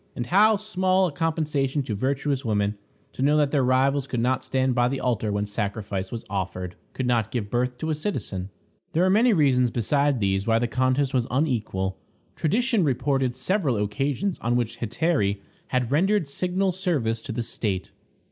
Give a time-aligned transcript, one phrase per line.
[0.15, 2.75] And how small a compensation to virtuous women
[3.13, 6.75] to know that their rivals could not stand by the altar when sacrifice was offered;
[6.93, 8.49] could not give birth to a citizen!
[8.93, 11.99] There are many reasons besides these why the contest was unequal.
[12.35, 15.37] Tradition reported several occasions on which hetairæ
[15.67, 17.91] had rendered signal service to the state.